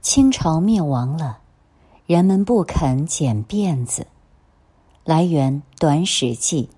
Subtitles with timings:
[0.00, 1.40] 清朝灭亡了，
[2.06, 4.06] 人们不肯剪辫子。
[5.04, 6.70] 来源《短史记》，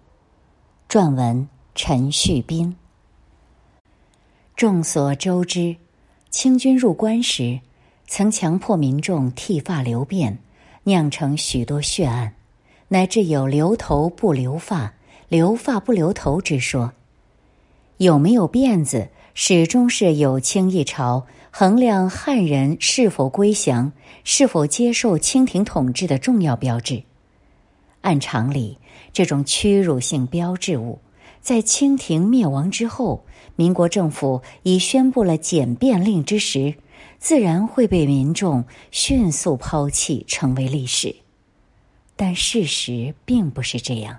[0.93, 2.77] 撰文陈旭斌。
[4.56, 5.77] 众所周知，
[6.30, 7.61] 清军入关时，
[8.06, 10.39] 曾强迫民众剃发留辫，
[10.84, 12.34] 酿成许多血案，
[12.89, 14.95] 乃至有留头不留发、
[15.29, 16.95] 留发不留头之说。
[17.98, 19.11] 有没有辫子？
[19.32, 23.93] 始终是有清一朝衡量汉人是否归降、
[24.25, 27.03] 是否接受清廷统治的重要标志。
[28.03, 28.79] 按常理，
[29.13, 31.00] 这种屈辱性标志物，
[31.41, 33.25] 在清廷灭亡之后，
[33.56, 36.75] 民国政府已宣布了简便令之时，
[37.19, 41.17] 自然会被民众迅速抛弃，成为历史。
[42.17, 44.19] 但事实并不是这样。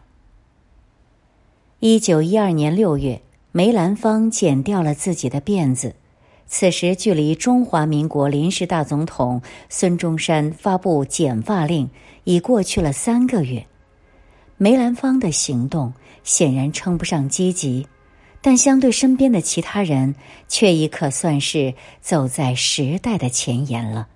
[1.80, 3.22] 一九一二年六月。
[3.54, 5.98] 梅兰芳剪掉了自己的辫子，
[6.54, 11.90] 此时距离中华民国临时大总统孙中山发布剪发令
[12.26, 13.66] 已过去了三个月。
[14.58, 15.94] 梅兰芳的行动
[16.26, 17.88] 显然称不上积极，
[18.42, 20.14] 但相对身边的其他人，
[20.50, 24.10] 却已可算是走在时代的前沿了。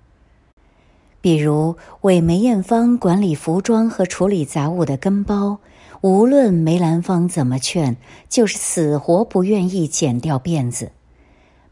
[1.22, 5.58] 比如为梅艳芳管理服装和处理杂物的跟包。
[6.02, 7.96] 无论梅兰芳怎么劝，
[8.28, 10.92] 就是死活不愿意剪掉辫子。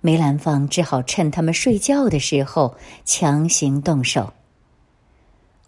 [0.07, 2.75] 梅兰芳只好趁他们睡觉的时候
[3.07, 4.35] 强行动手。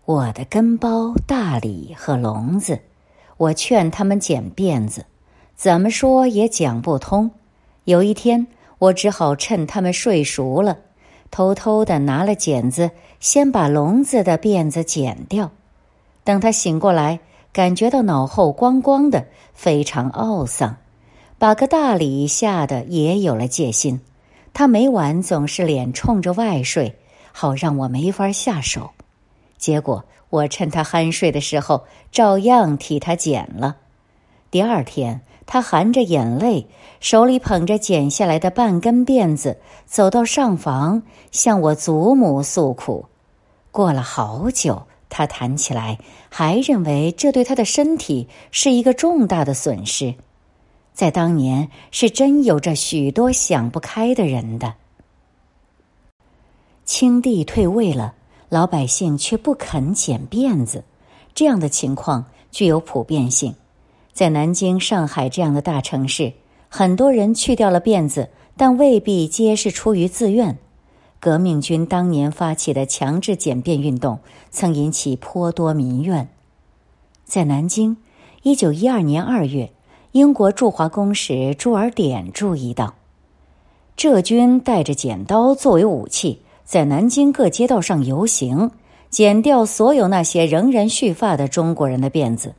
[0.04, 2.78] 我的跟包、大李和笼子，
[3.38, 5.06] 我劝他们剪辫子，
[5.54, 7.30] 怎么说也讲不通。
[7.84, 8.46] 有一天，
[8.78, 10.76] 我只好趁他们睡熟了，
[11.30, 15.50] 偷偷的拿了剪子，先把笼子的辫子剪掉。
[16.24, 17.20] 等他醒过来。
[17.54, 20.76] 感觉到脑后光光的，非常懊丧，
[21.38, 23.98] 把个大李吓得也有了戒心。
[24.58, 26.96] 他每晚总是脸冲着外睡，
[27.30, 28.92] 好让我没法下手。
[29.58, 33.76] 结果我趁他酣睡的时候，照样替他剪了。
[34.50, 36.68] 第二天，他含着眼泪，
[37.00, 43.04] 手里捧着剪下来的半根辫子，走到上房向我祖母诉苦。
[43.70, 44.86] 过了好久。
[45.08, 45.98] 他谈起来，
[46.30, 50.14] 还认为这对他的身体是一个重大的损失。
[50.96, 54.72] 在当年，是真有着许多想不开的人的。
[56.86, 58.14] 清帝退位了，
[58.48, 60.84] 老百姓却不肯剪辫子，
[61.34, 63.54] 这样的情况具有普遍性。
[64.14, 66.32] 在南京、上海这样的大城市，
[66.70, 70.56] 很多人去掉了辫子，但未必皆是出于自愿。
[71.20, 74.20] 革命军当年发起的强制简便运动，
[74.50, 76.30] 曾引起颇多民怨。
[77.26, 77.98] 在南京，
[78.42, 79.72] 一九一二年二月，
[80.16, 82.94] 英国驻华公使朱尔典注意到，
[83.98, 88.70] 浙军带着剪刀作为武器，在南京各街道上游行，
[89.10, 92.54] 剪掉所有那些仍然蓄发的中国人的辫子。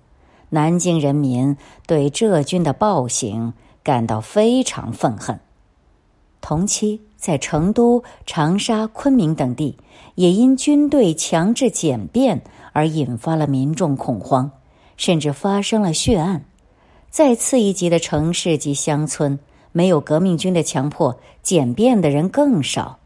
[0.49, 1.57] 南京人民
[1.87, 5.39] 对浙军的暴行感到非常愤恨。
[6.39, 7.01] 同期。
[7.17, 9.75] 在成都、长沙、昆明等地，
[10.13, 12.43] 也因军队强制简便
[12.73, 14.51] 而引发了民众恐慌，
[14.97, 16.45] 甚至发生了血案。
[17.17, 19.39] 再次一级的城市及乡村，
[19.71, 22.99] 没有革命军的强迫，简便的人更少。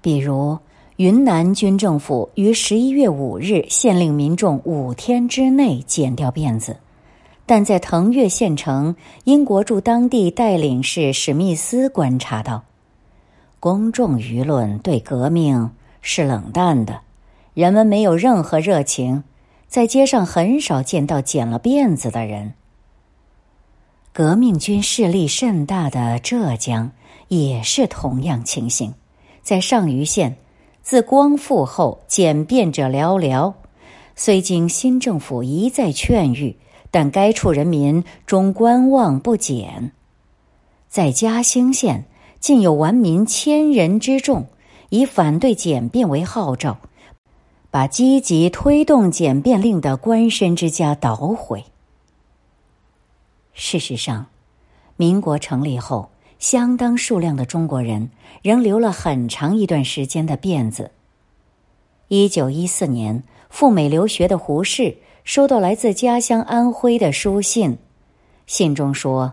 [0.00, 0.60] 比如，
[0.94, 6.76] 云南军政府于十一月五日限令民众五天之内剪掉辫子。
[7.46, 8.94] 但在腾越县城，
[9.24, 12.62] 英国驻当地代领事史密斯观察到。
[13.58, 17.00] 公众舆论对革命是冷淡的，
[17.54, 19.24] 人们没有任何热情，
[19.66, 22.54] 在街上很少见到剪了辫子的人。
[24.14, 26.92] 革命军势力甚大的浙江
[27.26, 28.94] 也是同样情形，
[29.42, 30.36] 在上虞县，
[30.82, 33.52] 自光复后简便者寥寥，
[34.14, 36.54] 虽经新政府一再劝谕，
[36.92, 39.90] 但该处人民终观望不减。
[40.88, 42.06] 在嘉兴县。
[42.40, 44.48] 竟有顽民千人之众，
[44.90, 46.76] 以反对简便为号召，
[47.70, 51.64] 把积极推动简便令的官绅之家捣毁。
[53.54, 54.26] 事实上，
[54.96, 58.10] 民国成立后，相当数量的中国人
[58.42, 60.90] 仍留了很长一段时间的辫子。
[62.08, 67.78] 一九一四年赴美留学的胡适收到来自家乡安徽的书信，
[68.46, 69.32] 信中说。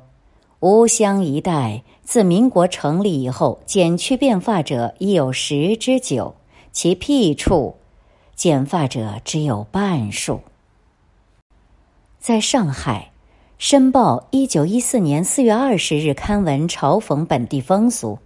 [0.59, 6.35] 吴乡一带自民国成立以后，剪去辫发者已有十之九，
[6.71, 7.77] 其僻处，
[8.35, 10.41] 剪发者只有半数。
[12.19, 13.09] 在上海，
[13.61, 18.17] 《申报》一九一四年四月二十日刊文嘲讽本地风俗：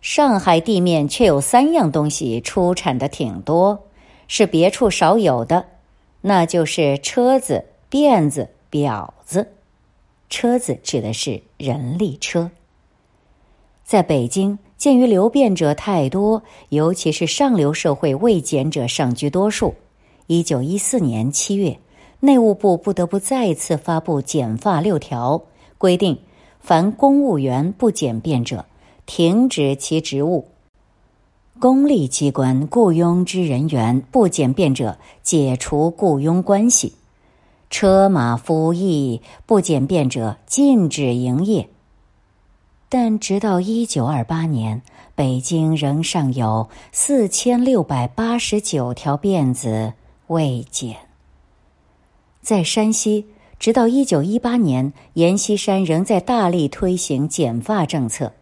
[0.00, 3.78] 上海地面却有三样东西出产的挺多，
[4.28, 5.66] 是别处少有的，
[6.22, 9.46] 那就是车子、辫子、婊子。
[10.30, 12.50] 车子指的是人力车。
[13.84, 19.74] 在北京，鉴于流变者太多，尤其是上流社会未检者尚居多数。
[20.28, 21.76] 一九一四年七月，
[22.24, 25.38] 内务部不得不再次发布《减发六条》，
[25.76, 26.20] 规定
[26.60, 28.64] 凡公务员不检便者。
[29.04, 30.46] 停止其职务。
[31.58, 36.92] 公立机关雇佣之人员不检便者，解除雇佣关系；
[37.68, 41.68] 车马夫役不检便者，禁止营业。
[42.88, 44.82] 但直到一九二八年，
[45.16, 49.94] 北京仍尚有四千六百八十九条辫子
[50.28, 51.11] 未剪。
[52.42, 53.26] 在山西，
[53.60, 58.32] 直到一九一八年，阎锡山仍在大力推行剪发政策。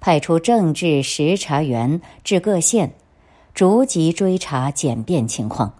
[0.00, 2.92] 派出政治视察员至各县，
[3.52, 5.74] 逐级追查检便情况。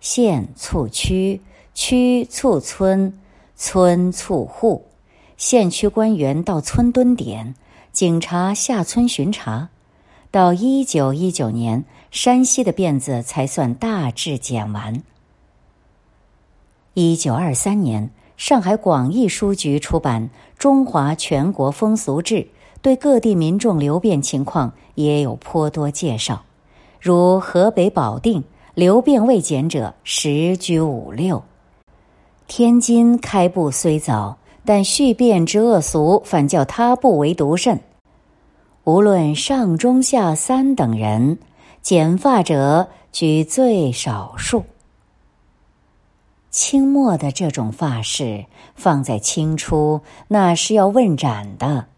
[0.00, 1.40] 县促区，
[1.74, 3.18] 区促村，
[3.56, 4.86] 村促户。
[5.36, 7.56] 县区官员到村蹲点，
[7.90, 9.70] 警察下村巡查。
[10.30, 15.02] 到一九一九年，山西的辫子才算大致剪完。
[16.98, 18.08] 一九二三年，
[18.38, 20.22] 上海广义书局出版
[20.58, 22.36] 《中华全国风俗志》。
[22.80, 26.42] 对各地民众流变情况也有颇多介绍，
[26.98, 31.42] 如河北保定流变未减者十居五六。
[32.46, 37.78] 天津开埠虽早，但续变之恶俗反叫他不为独甚。
[38.84, 41.38] 无论上中下三等人，
[41.82, 44.64] 剪发者居最少数。
[46.56, 51.88] 清末的这种发式放在清初，那是要问斩的。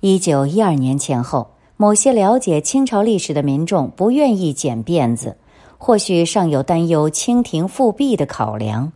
[0.00, 5.38] 一九一二年前后，某些了解清朝历史的民众不愿意剪辫子，
[5.78, 8.92] 或许尚有担忧清廷复辟的考量。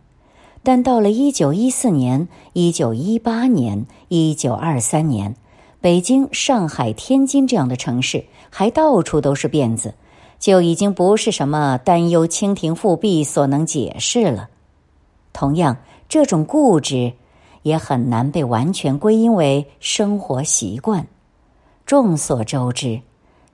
[0.61, 5.35] 但到了一九一四年、一九一八年、一九二三年，
[5.81, 9.95] 北京、上海、天津这样的城市还到处都是辫子，
[10.39, 14.49] 就已经不是什么担忧清廷复辟所能解释了。
[15.33, 15.77] 同样，
[16.07, 17.13] 这种固执。
[17.65, 21.07] 也很难被完全归因为生活习惯。
[21.87, 23.01] 众所周知，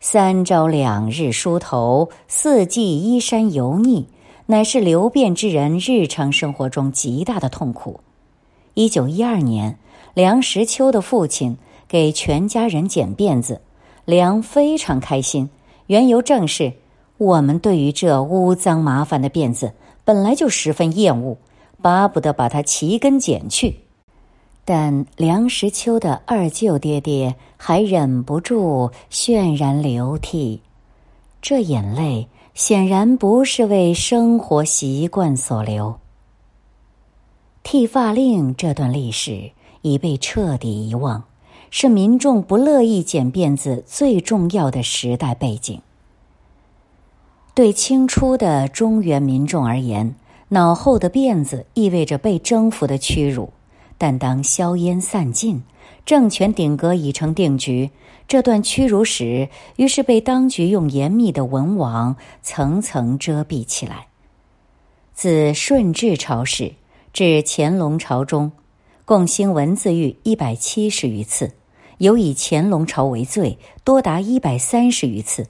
[0.01, 4.09] 三朝两日梳头，四季衣衫油腻，
[4.47, 8.01] 乃是流变之人日常生活中极大的痛苦。
[8.73, 9.77] 一九一二年，
[10.13, 11.57] 梁实秋的父亲
[11.87, 13.61] 给全家人剪辫子，
[14.03, 15.49] 梁非常开心。
[15.91, 16.71] 缘由正是
[17.17, 19.73] 我们对于这污脏麻烦的辫子
[20.05, 21.37] 本来就十分厌恶，
[21.81, 23.75] 巴不得把它齐根剪去。
[24.63, 30.61] 但梁实秋的二舅爹爹还忍不住泫然流涕，
[31.41, 35.99] 这眼泪显然不是为生活习惯所流。
[37.63, 39.51] 剃发令这段历史
[39.81, 41.25] 已被彻底遗忘，
[41.71, 45.81] 是民众不乐意剪辫子最重要的时代背景。
[47.55, 50.13] 对清初的中原民众而言，
[50.49, 53.51] 脑后的辫子意味着被征服的屈辱。
[53.97, 55.63] 但当硝烟散尽，
[56.05, 57.89] 政权顶格已成定局，
[58.27, 64.07] 这段屈辱史于是被当局用严密的文网层层遮蔽起来。
[65.13, 66.73] 自顺治朝始
[67.13, 68.51] 至乾隆朝中，
[69.05, 71.51] 共兴文字狱一百七十余次，
[72.01, 75.45] 有以乾隆朝为最，多达一百三十余次。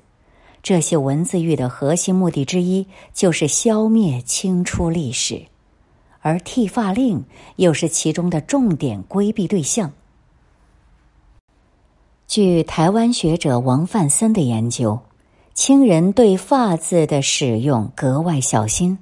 [0.61, 5.43] 这些文字狱的核心目的之一，就是消灭清初历史。
[6.19, 7.23] 而剃发令
[7.55, 9.93] 又是其中的重点规避对象。
[12.27, 14.99] 据台湾学者王范森的研究，
[15.53, 18.99] 清人对“发”字的使用格外小心，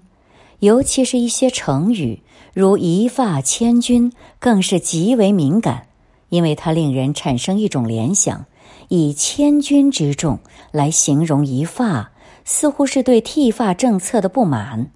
[0.60, 2.22] 尤其是一些成语，
[2.53, 5.88] 如“一发千钧”，更是极为敏感，
[6.29, 8.45] 因为它令人产生一种联想：
[8.88, 10.39] 以千钧之重
[10.71, 12.12] 来形容一发，
[12.45, 14.91] 似乎是对剃发政策的不满。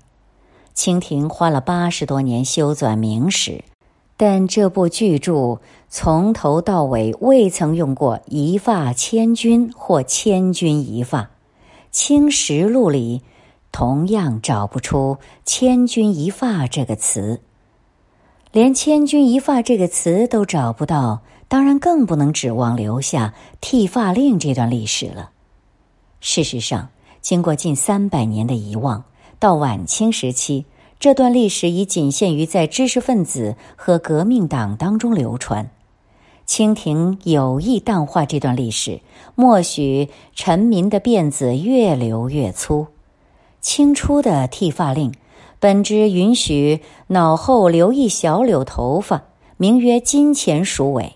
[0.73, 3.51] 清廷花了八十多年修纂《明史》，
[4.17, 11.21] 但这部巨著从头到尾未曾用过“一发千钧”或“千钧一发”。
[11.91, 13.21] 《清实录》里
[13.71, 17.41] 同样找不出“千钧一发”这个词，
[18.53, 25.31] 连“千钧一发”这个词都找不到，当然更不能指望留下剃发令这段历史了。
[26.21, 29.05] 事实上，经过近三百年的遗忘。
[29.39, 30.65] 到晚清时期，
[30.99, 35.71] 这段历史已仅限于在知识分子和革命党当中流传。
[36.45, 39.01] 清廷有意淡化这段历史，
[39.33, 42.85] 默许臣民的辫子越留越粗。
[43.61, 45.11] 清初的剃发令，
[45.63, 49.23] 本之允许脑后留一小绺头发，
[49.55, 51.13] 名曰金钱鼠尾。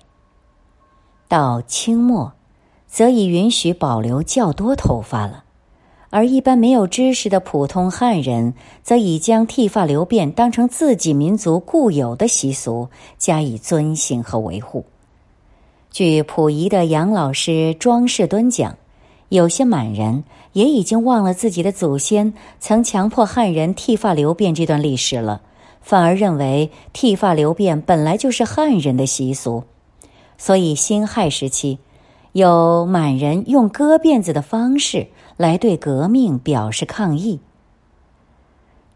[1.28, 2.32] 到清末，
[2.88, 5.44] 则已允许保留较多头发了。
[6.10, 12.88] 而一般没有知识的普通汉人，则已将剃发留辫当成自己民族固有的习俗，
[13.18, 14.86] 加以尊行和维护。
[15.92, 18.78] 据溥仪的杨老师庄士敦讲，
[19.30, 25.42] 有些满人也已经忘了自己的祖先曾强迫汉人剃发留辫这段历史了，
[25.82, 29.64] 反而认为剃发留辫本来就是汉人的习俗，
[30.38, 31.80] 所以辛亥时期，
[32.32, 35.08] 有满人用割辫子的方式。
[35.38, 37.40] 来对革命表示抗议。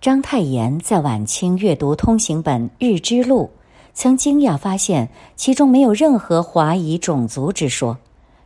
[0.01, 3.51] 章太炎在晚清阅读通行本《日之录》，
[3.93, 7.99] 曾惊讶发现其中没有任何华夷种族之说，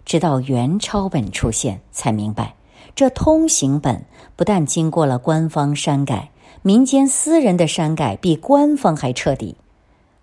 [0.05, 2.55] 直到元抄本出现，才明白
[2.95, 6.29] 这通行本不但经过了官方删改，
[6.61, 9.57] 民间私人的删改比官方还彻底。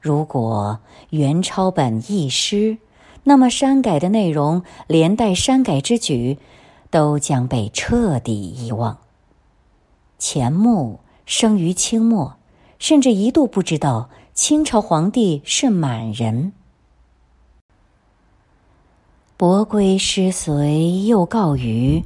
[0.00, 0.78] 如果
[1.10, 2.78] 元抄本一失，
[3.24, 6.38] 那么删改的内容连带删改之举。
[6.92, 8.98] 都将被彻底遗忘。
[10.18, 12.36] 钱穆生于清末，
[12.78, 16.52] 甚至一度不知道清朝皇帝是满人。
[19.42, 22.04] 伯归师随又告余：“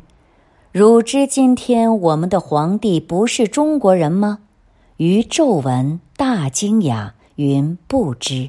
[0.73, 4.39] 汝知今天我们的皇帝不是中国人吗？”
[4.97, 8.49] 余骤闻大惊讶，云不知。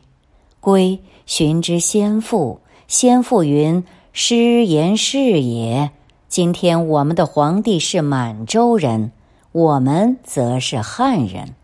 [0.62, 5.92] 归寻之先父，先父云：“师言是也。”
[6.30, 9.12] 今天我们的皇帝是满洲人，
[9.52, 11.56] 我们则是汉人。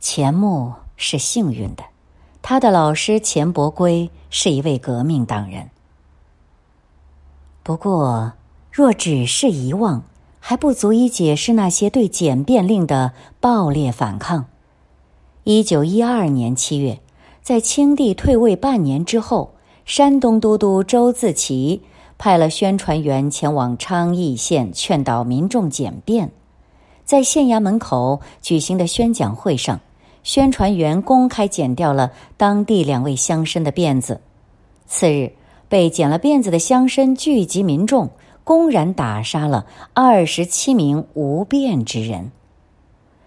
[0.00, 1.84] 钱穆是幸运的，
[2.42, 5.70] 他的老师钱伯归是一位革命党人。
[7.62, 8.32] 不过，
[8.72, 10.02] 若只是遗忘，
[10.40, 14.46] 还不足以解释那些对简便令的暴烈反抗。
[15.44, 17.00] 一九一二年七月，
[17.42, 21.82] 在清帝退位半年之后，山东都督周自齐。
[22.18, 26.30] 派了宣传员前往昌邑县劝导民众简便，
[27.04, 29.80] 在县衙门口举行的宣讲会上，
[30.22, 34.20] 宣传员公开剪掉了当地两位乡绅的辫子。
[34.86, 35.32] 次日，
[35.68, 38.10] 被剪了辫子的乡绅聚集民众，
[38.44, 42.30] 公然打杀了二十七名无辫之人。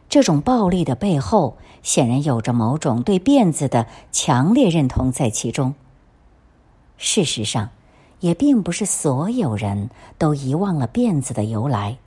[0.08, 5.74] 这种暴力的背后，显然有着某种对辫子的强烈认同在其中。
[6.98, 7.70] 事实上。
[8.22, 11.98] 也并不是所有人都遗忘了辫子的由来，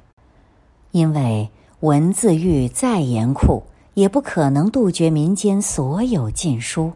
[0.90, 1.48] 因为
[1.80, 3.62] 文字狱再严酷，
[3.98, 6.92] 也不可能杜绝民间所有禁书。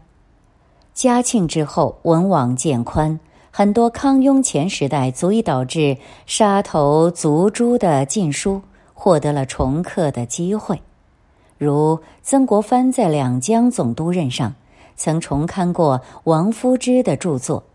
[0.93, 3.19] 嘉庆之后，文网渐宽，
[3.51, 8.61] 很多康雍乾时代足以导致杀头族诛的禁书
[8.93, 10.81] 获得了重刻的机会，
[11.57, 14.55] 如曾国藩在两江总督任上，
[14.95, 17.65] 曾重刊过王夫之的著作。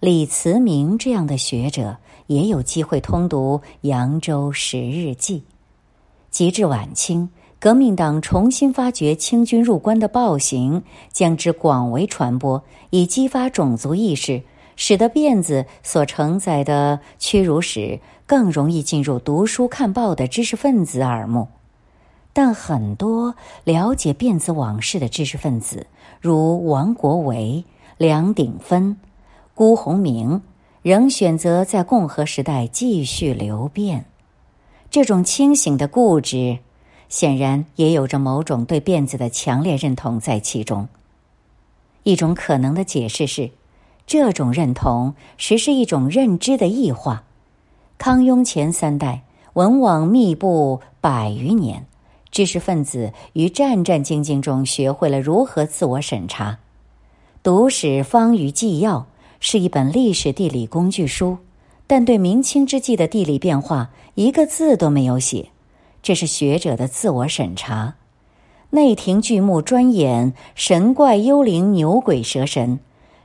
[0.00, 5.38] 李慈铭这样的学者也有机会通读《扬州十日记》。
[6.30, 14.42] 及至晚清，革命党重新发掘清军入关的暴行，将之广为传播，以激发种族意识，
[14.76, 21.48] 使得辫子所承载的屈辱史更容易进入读书看报的知识分子耳目。
[22.34, 23.34] 但很多
[23.64, 25.86] 了解辫子往事的知识分子，
[26.20, 27.64] 如王国维、
[27.96, 28.98] 梁鼎芬。
[29.54, 30.42] 辜鸿铭
[30.82, 34.02] 仍选择在共和时代继续留辫，
[34.90, 36.58] 这种清醒的固执，
[37.08, 40.88] 显然也有着某种对辫子的强烈认同在其中。
[42.02, 43.50] 一种可能的解释是，
[44.06, 47.24] 这种认同实是一种认知的异化。
[47.98, 49.22] 康雍乾三代
[49.54, 51.86] 文网密布百余年，
[52.30, 56.58] 知识分子于战战兢兢中学会了如何自我审查，
[57.42, 59.06] 读史方于纪要。
[59.38, 61.36] 是一本历史地理工具书，
[61.86, 65.50] 但对明清之际的地理变化一个字都没有写，
[66.06, 67.96] 这是学者的自我审查。
[68.70, 72.78] 内廷巨目专演神怪幽灵牛鬼蛇神，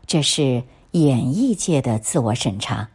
[0.08, 2.90] 这是演艺界的自我审查。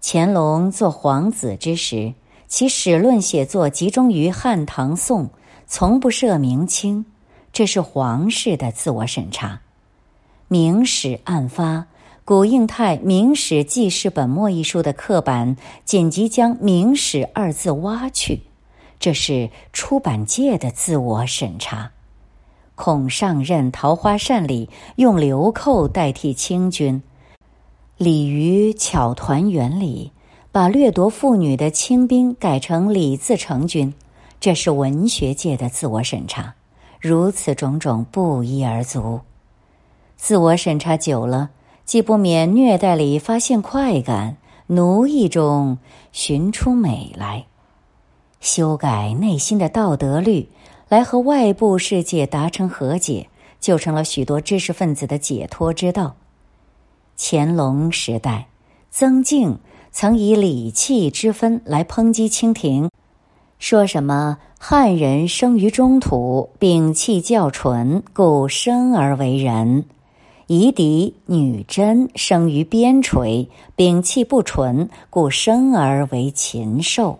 [0.00, 2.14] 乾隆做皇子之时，
[2.46, 5.28] 其史论写作集中于汉唐宋，
[5.66, 7.04] 从不涉明清，
[7.52, 9.60] 这是皇室的自我审查。
[10.48, 11.88] 明史案发。
[12.24, 18.40] 古应泰《明史记事本末》一书的刻板紧急将“明史”二字挖去，
[18.98, 21.90] 这是出版界的自我审查。
[22.74, 27.02] 恐上任桃花扇里用流寇代替清军。
[27.96, 30.12] 李于巧团圆里，
[30.52, 33.92] 把掠夺妇女的清兵改成李自成军，
[34.38, 36.54] 这是文学界的自我审查。
[37.00, 39.20] 如此种种不一而足，
[40.16, 41.50] 自我审查久了，
[41.84, 44.36] 既不免虐待里发现快感，
[44.68, 45.78] 奴役中
[46.12, 47.46] 寻出美来，
[48.40, 50.48] 修改内心的道德律，
[50.88, 53.28] 来和外部世界达成和解，
[53.60, 56.14] 就成了许多知识分子的解脱之道。
[57.16, 58.46] 乾隆时代，
[58.90, 59.58] 曾静
[59.90, 62.90] 曾以礼器之分来抨击清廷，
[63.58, 69.82] 说什么汉人生于中土，摒气较纯，故生而为人；
[70.46, 77.18] 夷狄女真生于边陲，摒气不纯，故生而为禽兽。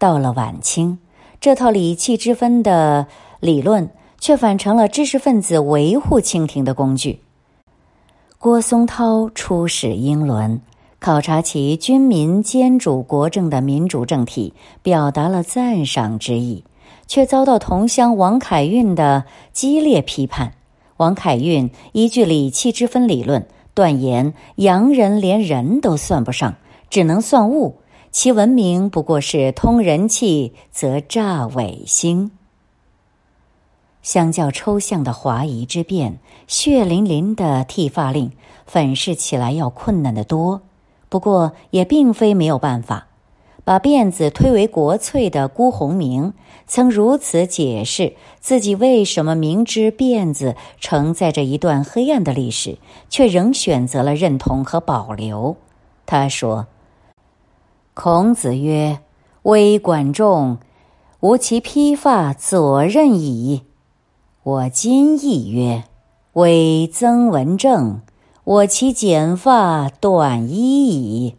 [0.00, 0.98] 到了晚清，
[1.42, 3.06] 这套礼器之分的
[3.38, 7.20] 理论，却反成了知识分子维护清廷的工具。
[8.38, 10.62] 郭松涛出使英伦，
[11.00, 16.64] 考察其军民兼主国政的民主政体，表达了赞赏之意，
[17.06, 20.54] 却遭到同乡王凯运的激烈批判。
[20.96, 26.54] 王凯运依据礼器之分理论，断言洋人连人都算不上，
[26.88, 27.79] 只能算物，
[28.12, 32.32] 其文明不过是通人气则诈伪星。
[34.02, 38.32] 相较抽象的华夷之变，血淋淋的剃发令，
[38.66, 40.62] 粉饰起来要困难得多。
[41.08, 43.06] 不过也并非没有办法。
[43.62, 46.32] 把辫子推为国粹的辜鸿铭，
[46.66, 55.56] 曾如此解释自己为什么明知辫子承载着一段黑暗的历史，却仍选择了认同和保留。
[56.06, 56.66] 他说
[57.94, 59.00] ：“孔子曰
[59.42, 60.58] ：‘微管仲，
[61.20, 63.64] 吾其披发左衽矣。’”
[64.42, 65.84] 我今亦曰
[66.34, 68.00] ：“微曾文正，
[68.44, 71.36] 我其剪发短衣矣。”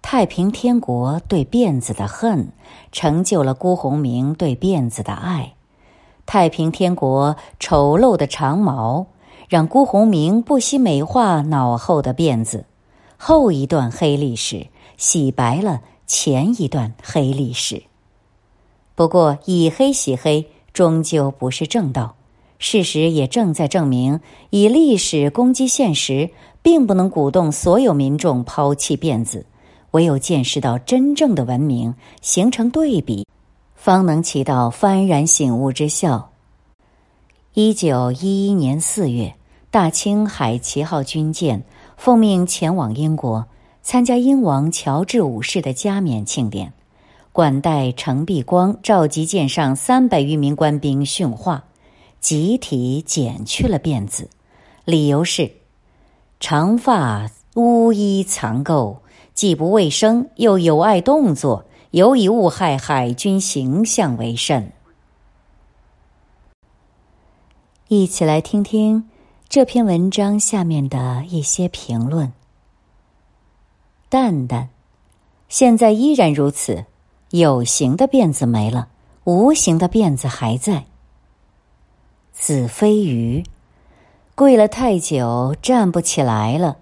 [0.00, 2.52] 太平天国对辫子的恨，
[2.92, 5.54] 成就了辜鸿铭对辫子的爱。
[6.26, 9.06] 太平天国丑陋的长毛，
[9.48, 12.64] 让辜鸿铭不惜美化脑后的辫子。
[13.18, 14.68] 后一段黑历史
[15.04, 17.82] 洗白了前一段黑历史。
[18.94, 20.48] 不过，以黑洗黑。
[20.72, 22.16] 终究不是正道，
[22.58, 24.18] 事实也正在证明，
[24.50, 26.30] 以历史攻击现实，
[26.62, 29.46] 并不能鼓动所有民众抛弃辫子。
[29.92, 33.24] 唯有见识到真正的文明，形成对比，
[33.76, 36.30] 方能起到幡然醒悟之效。
[37.52, 39.36] 一九一一年四月，
[39.70, 41.62] 大清海旗号军舰
[41.96, 43.46] 奉命前往英国，
[43.84, 46.72] 参加英王乔治五世的加冕庆典。
[47.32, 51.64] 管带程璧光召集舰上三百余名官兵训话，
[52.18, 54.30] 集体剪去了辫子，
[54.86, 55.52] 理由是：
[56.40, 58.96] 长发乌衣藏垢，
[59.34, 64.72] 既不卫生，又有碍动作，尤以误害海军形象为甚。
[67.88, 69.10] 一起来听听
[69.48, 72.32] 这篇文章下面的一些评论。
[74.14, 74.68] 蛋蛋，
[75.48, 76.84] 现在依然如此。
[77.30, 78.86] 有形的辫子没了，
[79.24, 80.84] 无形的辫子还在。
[82.32, 83.42] 子非鱼，
[84.36, 86.76] 跪了太久，站不起来了。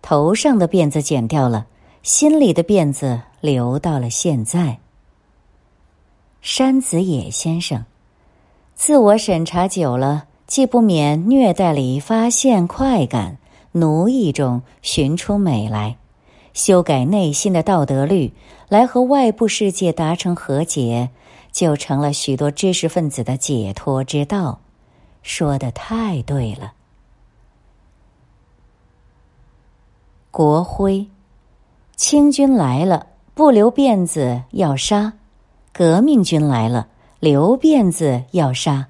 [0.00, 1.66] 头上的辫子剪掉了，
[2.02, 4.78] 心里的辫子留到了现在。
[6.40, 7.84] 山子野先生，
[8.74, 13.36] 自我审查久了，既不免虐待里发现快感，
[13.72, 15.98] 奴役中寻出美来。
[16.58, 18.32] 修改内心的道德律，
[18.68, 21.08] 来和外部世界达成和解，
[21.52, 24.58] 就成了许多知识分子的解脱之道。
[25.22, 26.72] 说的太对了。
[30.32, 31.06] 国徽，
[31.94, 35.12] 清军来了，不留辫子要杀；
[35.72, 36.88] 革命军来了，
[37.20, 38.88] 留辫子要杀。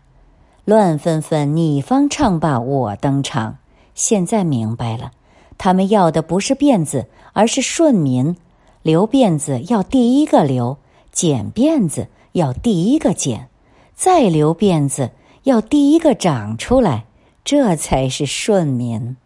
[0.65, 3.59] 乱纷纷，你方唱罢我登场。
[3.95, 5.11] 现在明白了。
[5.59, 8.37] 他们要的不是辫子，而是顺民。
[8.83, 10.79] 留辫子要第一个留，
[11.13, 13.49] 剪辫子要第一个剪，
[13.95, 15.11] 再留辫子
[15.43, 17.05] 要第一个长出来，
[17.45, 19.17] 这才是顺民。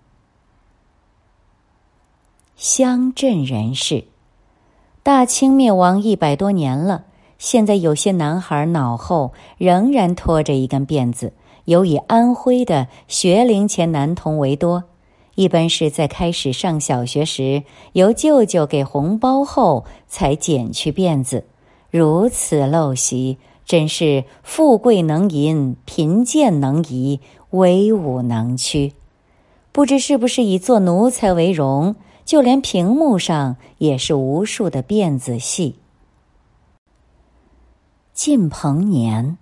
[2.57, 4.05] 乡镇人士，
[5.03, 7.05] 大清灭亡一百多年了，
[7.39, 11.35] 现在有些男孩脑后仍然拖着一根辫子，
[11.67, 14.85] 有以安徽的学龄前男童为多。
[15.35, 21.47] 一般是在开始上小学时，由舅舅给红包后才剪去辫子，
[21.91, 28.93] 如此陋习，真是富贵能淫，贫贱能移，威武能屈。
[29.73, 31.97] 不知是不是以做奴才为荣？
[32.25, 35.77] 就连屏幕上也是无数的辫子戏。
[38.13, 39.39] 近朋年，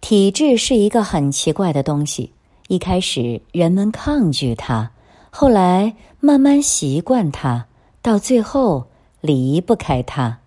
[0.00, 2.32] 体制是一个很奇怪的东西。
[2.68, 4.92] 一开始人们抗拒它，
[5.38, 7.66] 后来慢慢习惯它，
[8.00, 8.86] 到最后
[9.20, 10.38] 离不开它。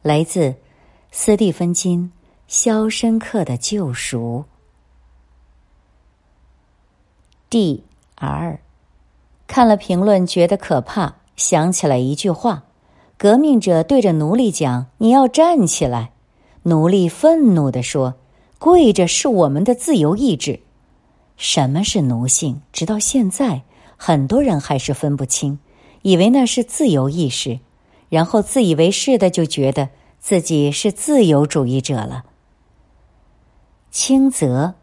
[0.00, 0.54] 来自
[1.10, 2.10] 斯蒂芬金
[2.48, 4.46] 《肖申克的救赎》
[7.50, 8.58] 第二。
[9.46, 12.62] 看了评论，觉得可怕，想起来一句话：
[13.18, 16.12] 革命者对着奴隶讲：“你要站起来。”
[16.64, 18.14] 奴隶愤怒地说
[18.58, 20.60] ：“跪着是我们的自由意志。”
[21.36, 22.62] 什么是奴性？
[22.72, 23.64] 直到现在，
[24.04, 25.60] 很多人还是分不清，
[26.02, 27.60] 以为那是自由意识，
[28.08, 32.24] 然后自以为是的就觉得自己是自由主义者了。
[33.92, 34.74] 轻则，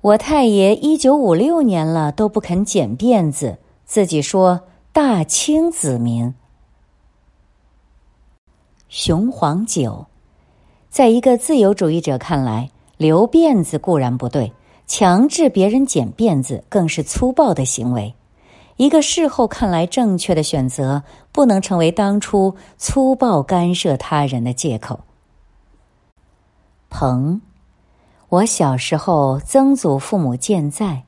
[0.00, 3.58] 我太爷一九五六年了都不肯剪辫子。
[3.84, 6.34] 自己说大清子民，
[8.88, 10.06] 雄黄酒，
[10.90, 14.52] 在一个自由主义者看来，留辫子固然不对，
[14.88, 18.15] 强制别人剪辫子更是粗暴的行为。
[18.76, 25.00] 一个事后看来正确的选择，不能成为当初粗暴干涉他人的借口。
[26.90, 27.40] 彭，
[28.28, 31.04] 我小时候曾祖父母健在。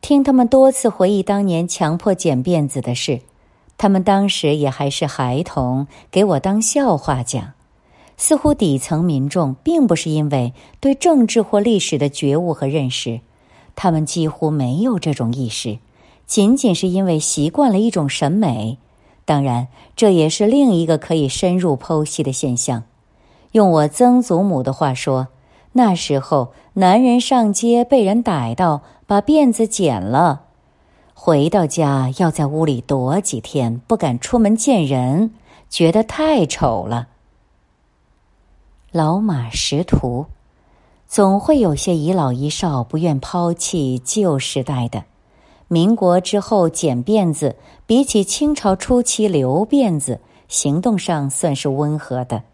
[0.00, 3.20] 听他们多次回忆当年强迫剪辫子的事，
[3.78, 7.52] 他们当时也还是孩童，给我当笑话讲。
[8.18, 13.20] 似乎底层民众并不是因为对政治或历史的觉悟和认识，
[13.74, 15.78] 他们几乎没有这种意识，
[16.26, 18.78] 仅仅是因为习惯了一种审美。
[19.24, 22.84] 当然，这也是另一个可以深入剖析的现象。
[23.52, 25.28] 用我曾祖母的话说。
[25.76, 30.42] 那时候，男人上街被人逮到，把辫子剪了，
[31.14, 35.32] 回到家要在屋里躲几天，不敢出门见人，
[35.68, 37.08] 觉得太丑了。
[38.92, 40.26] 老马识途，
[41.08, 45.02] 总会有些遗老遗少不愿抛弃旧时代的。
[45.74, 52.44] 民国之后剪辫子，比起清朝初期留辫子，行动上算是温和的。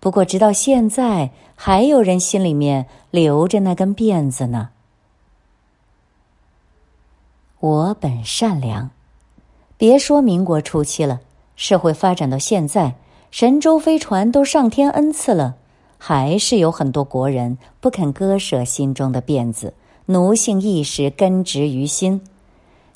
[0.00, 4.70] 不过，直到现在，还有人心里面留着那根辫子呢。
[7.58, 8.88] 我本善良，
[9.76, 11.20] 别说民国初期了，
[11.56, 12.94] 社会发展到现在，
[13.30, 15.56] 神舟飞船都上天恩赐了，
[15.98, 19.74] 还是有很多国人不肯割舍心中的辫子，
[20.06, 22.22] 奴性意识根植于心。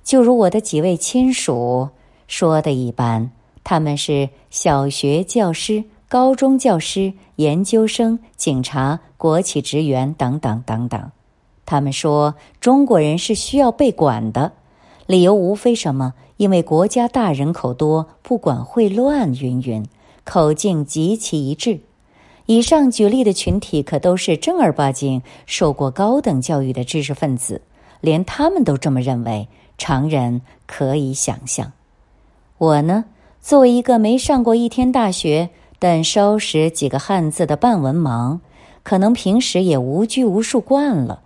[0.05, 1.89] 就如我的几位亲属
[2.29, 3.33] 说的一般，
[3.65, 5.83] 他们是小学教师。
[6.07, 11.11] 高中教师、研究生、警察、国企职员等等等等，
[11.67, 14.53] 他们说中国人是需要被管的，
[15.07, 16.15] 理由无非什么？
[16.37, 19.85] 因为国家大，人口多，不管会乱，云云，
[20.23, 21.81] 口径极其一致。
[22.47, 27.63] 以上举例的群体可都是正儿八经受过高等教育的知识分子，
[28.01, 31.73] 连他们都这么认为，常人可以想象。
[32.59, 33.05] 我呢，
[33.41, 35.51] 作为一个没上过一天大学。
[35.77, 38.39] 但稍识几个汉字的半文盲，
[38.83, 41.21] 可能平时也无拘无束惯了。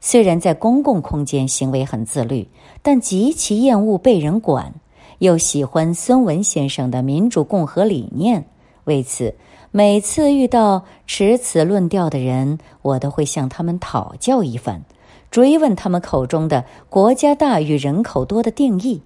[0.00, 2.48] 虽然在公共空间行为很自律，
[2.80, 4.72] 但极其厌恶被人管，
[5.18, 8.46] 又喜欢孙文先生的民主共和理念。
[8.84, 9.34] 为此，
[9.72, 14.84] 每次遇到持此论调的人，我都会向他们讨教一番，
[15.30, 19.02] 追问他们口中的“国家大与人口多”的定义。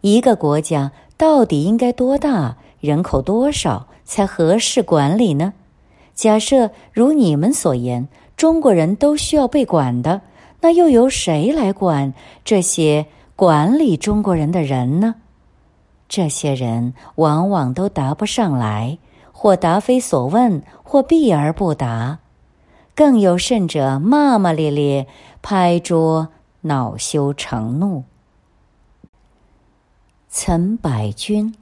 [0.00, 2.56] 一个国家到底应该多大？
[2.80, 3.86] 人口多少？
[4.04, 5.52] 才合适管理呢？
[6.14, 10.22] 假设如你们所言，中国人都需要被管的，
[10.60, 12.12] 那又由谁来管
[12.44, 13.06] 这些
[13.36, 15.14] 管理中国人的人呢？
[16.08, 18.98] 这些人往往都答不上来，
[19.30, 22.18] 或答非所问，或避而不答，
[23.00, 25.06] 更有甚者骂骂咧咧，
[25.40, 26.28] 拍桌
[26.60, 28.04] 恼羞成怒。
[30.28, 31.54] 岑百君。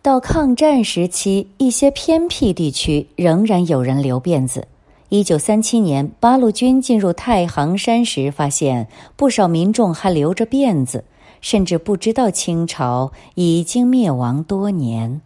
[0.00, 4.68] 到抗战时期，一些偏僻地区仍然有人留辫子。
[5.10, 11.04] 一九三七年，八路军进入太行山时，发现不少民众还留着辫子，
[11.42, 15.20] 甚至不知道清朝已经灭亡多年。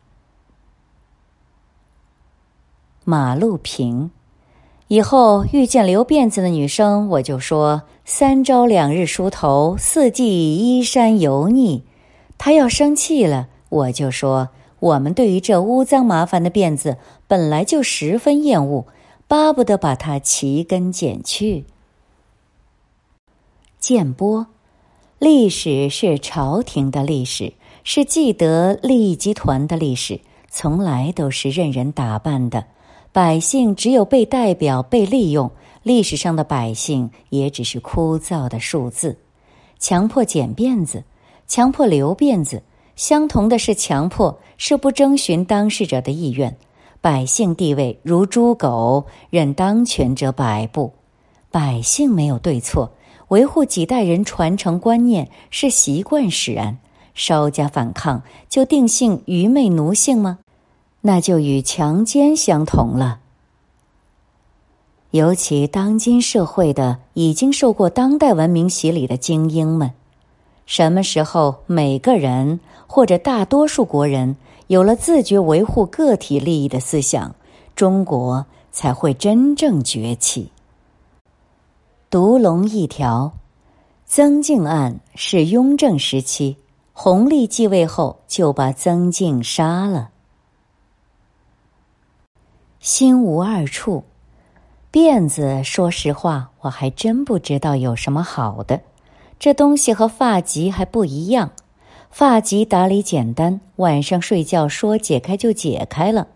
[3.04, 4.10] 马路平，
[4.94, 11.82] 以后遇见留辫子的女生，我就说：“三朝两日梳头，四季衣衫油腻。”
[12.38, 14.50] 她要生气了，我就说。
[14.78, 18.86] 我们对于这污脏麻烦的辫子本来就十分厌恶，
[19.26, 21.64] 巴不得把它齐根剪去。
[23.80, 24.46] 建波，
[25.18, 32.66] 历史是朝廷的历史，是既得利益集团的历史，从来都是任人打扮的。
[33.14, 35.48] 百姓只有被代表、被利用，
[35.84, 39.16] 历史上的百姓也只是枯燥的数字。
[39.78, 41.04] 强迫剪辫子，
[41.46, 42.60] 强迫留辫子，
[42.96, 46.56] 相同的是强迫，是不征询当事者的意愿。
[47.00, 50.92] 百姓地位如猪狗，任当权者摆布。
[51.52, 52.90] 百姓没有对错，
[53.28, 56.76] 维护几代人传承观念是习惯使然。
[57.14, 60.40] 稍加反抗，就定性愚昧奴性吗？
[61.06, 63.20] 那就与强奸相同了。
[65.10, 69.90] 尤其当今社会的已经受过当代文明洗礼的精英们，
[70.64, 74.34] 什么时候每个人或者大多数国人
[74.68, 77.34] 有了自觉维护个体利益的思想，
[77.76, 80.50] 中国才会真正崛起。
[82.08, 83.30] 独龙一条，
[84.06, 86.56] 曾静案是雍正时期，
[86.94, 90.12] 弘历继位后就把曾静杀了。
[92.84, 94.04] 心无二处，
[94.92, 95.64] 辫子。
[95.64, 98.82] 说实话，我还真不知道有什么好的。
[99.38, 101.52] 这东西和发髻还不一样。
[102.10, 106.28] 发髻打理简单，晚上睡觉说解开就解开了。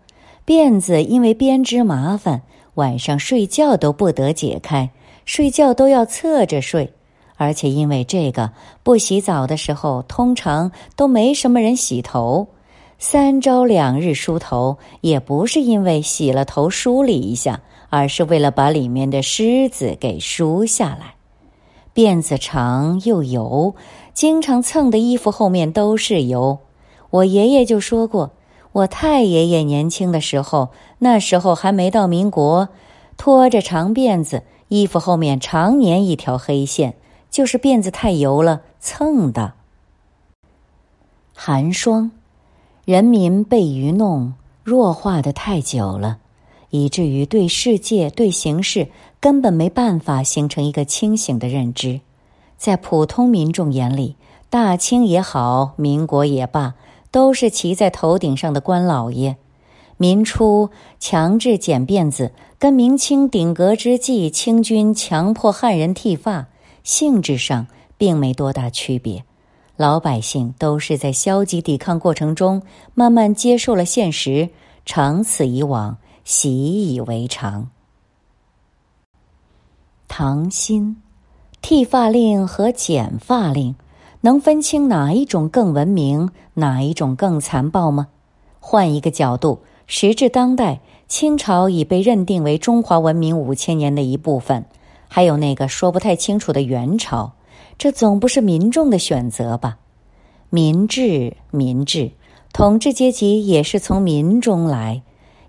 [0.43, 2.41] 辫子因为编织麻烦，
[2.73, 4.89] 晚上睡觉都不得解开，
[5.25, 6.95] 睡觉都要侧着睡。
[7.35, 12.47] 而且因为这个，不洗澡的时候，通常都没什么人洗头。
[13.01, 21.15] 三朝两日梳头，也不是因为洗了头梳理一下，而是为了把里面的虱子给梳下来。
[21.95, 23.73] 辫子长又油，
[24.13, 26.59] 经常蹭的衣服后面都是油。
[27.09, 28.31] 我爷爷就说过，
[28.73, 32.67] 我太爷爷年轻的时候，那时候还没到民国，
[33.15, 36.95] 拖着长辫子，衣服后面常年一条黑线，
[37.31, 39.53] 就是辫子太油了蹭的。
[41.33, 42.11] 寒霜。
[42.89, 46.17] 人民被愚弄弱化的太久了，
[46.71, 48.87] 以至于对世界、对形势
[49.19, 52.01] 根本没办法形成一个清醒的认知。
[52.57, 54.15] 在普通民众眼里，
[54.49, 56.73] 大清也好，民国也罢，
[57.11, 59.37] 都是骑在头顶上的官老爷。
[59.97, 66.47] 民初强制剪辫子，跟明清鼎革之际清军强迫汉人剃发，
[66.83, 67.67] 性质上
[67.99, 69.23] 并没多大区别。
[69.79, 72.63] 老百姓都是在消极抵抗过程中
[72.95, 74.49] 慢慢接受了现实，
[74.85, 77.69] 长此以往，习以为常。
[80.09, 80.97] 唐心，
[81.61, 83.75] 剃发令和剪发令，
[84.19, 88.09] 能分清哪一种更文明，哪一种更残暴吗？
[88.59, 94.65] 换一个角度，时至当代，清朝已被认定为中华文明五千年的一部分，
[95.07, 97.31] 还有那个说不太清楚的元朝。
[97.79, 99.77] 这总不是民众的选择吧？
[100.49, 102.11] 民治，民治，
[102.51, 105.01] 统治阶级也是从民中来，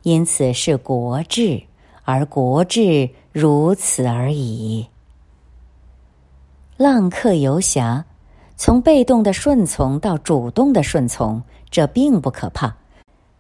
[0.05, 1.61] 因此是国治，
[2.05, 4.87] 而国治如此而已。
[6.77, 8.05] 浪客游侠，
[8.57, 12.77] 从被动的顺从到主动的顺从，这并不可怕，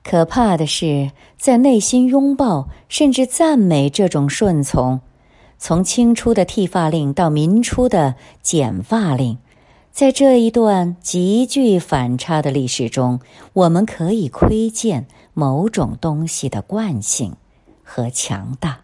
[0.03, 5.01] 可怕的是在内心拥抱甚至赞美这种顺从。
[5.63, 9.37] 从清初的剃发令到民初的剪发令，
[9.93, 13.21] 在这一段极具反差的历史中，
[13.53, 17.37] 我们可以窥见某种东西的惯性
[17.85, 18.81] 和强大。